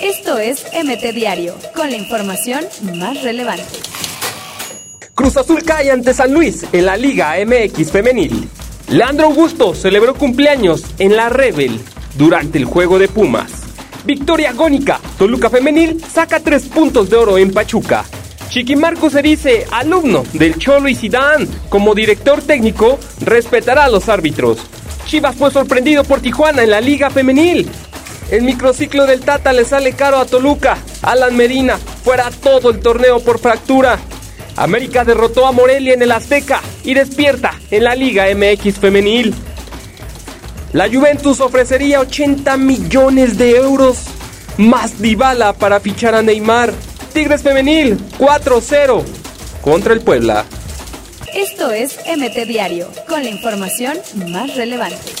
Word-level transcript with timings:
Esto 0.00 0.38
es 0.38 0.64
MT 0.72 1.14
Diario, 1.14 1.54
con 1.74 1.90
la 1.90 1.96
información 1.96 2.64
más 2.94 3.22
relevante. 3.22 3.64
Cruz 5.14 5.36
Azul 5.36 5.62
cae 5.64 5.90
ante 5.90 6.12
San 6.12 6.32
Luis 6.32 6.66
en 6.72 6.86
la 6.86 6.96
Liga 6.96 7.34
MX 7.44 7.90
Femenil. 7.90 8.48
Leandro 8.88 9.26
Augusto 9.26 9.74
celebró 9.74 10.14
cumpleaños 10.14 10.82
en 10.98 11.16
la 11.16 11.28
Rebel 11.28 11.80
durante 12.16 12.58
el 12.58 12.64
juego 12.64 12.98
de 12.98 13.08
Pumas. 13.08 13.50
Victoria 14.04 14.50
agónica, 14.50 15.00
Toluca 15.18 15.50
Femenil 15.50 16.00
saca 16.04 16.40
tres 16.40 16.64
puntos 16.64 17.10
de 17.10 17.16
oro 17.16 17.38
en 17.38 17.52
Pachuca. 17.52 18.04
Chiqui 18.50 18.76
se 19.10 19.22
dice 19.22 19.66
alumno 19.72 20.22
del 20.32 20.56
Cholo 20.56 20.88
y 20.88 20.94
Sidán. 20.94 21.48
Como 21.68 21.94
director 21.94 22.40
técnico, 22.40 22.98
respetará 23.20 23.84
a 23.84 23.90
los 23.90 24.08
árbitros. 24.08 24.58
Chivas 25.06 25.36
fue 25.36 25.50
sorprendido 25.50 26.04
por 26.04 26.20
Tijuana 26.20 26.62
en 26.62 26.70
la 26.70 26.80
Liga 26.80 27.10
Femenil. 27.10 27.68
El 28.30 28.42
microciclo 28.42 29.06
del 29.06 29.20
Tata 29.20 29.52
le 29.52 29.64
sale 29.64 29.92
caro 29.92 30.18
a 30.18 30.26
Toluca. 30.26 30.78
Alan 31.02 31.36
Medina 31.36 31.78
fuera 31.78 32.30
todo 32.30 32.70
el 32.70 32.80
torneo 32.80 33.20
por 33.20 33.38
fractura. 33.38 33.98
América 34.56 35.04
derrotó 35.04 35.46
a 35.46 35.52
Morelia 35.52 35.94
en 35.94 36.02
el 36.02 36.10
Azteca 36.10 36.60
y 36.82 36.94
despierta 36.94 37.54
en 37.70 37.84
la 37.84 37.94
Liga 37.94 38.26
MX 38.34 38.78
Femenil. 38.78 39.34
La 40.72 40.88
Juventus 40.88 41.40
ofrecería 41.40 42.00
80 42.00 42.56
millones 42.56 43.38
de 43.38 43.56
euros 43.56 43.98
más 44.56 45.00
Dybala 45.00 45.52
para 45.52 45.80
fichar 45.80 46.14
a 46.14 46.22
Neymar. 46.22 46.72
Tigres 47.12 47.42
Femenil 47.42 47.96
4-0 48.18 49.04
contra 49.62 49.94
el 49.94 50.00
Puebla. 50.00 50.44
Esto 51.34 51.70
es 51.70 51.98
MT 52.06 52.46
Diario, 52.46 52.88
con 53.08 53.22
la 53.22 53.30
información 53.30 53.98
más 54.28 54.54
relevante. 54.56 55.12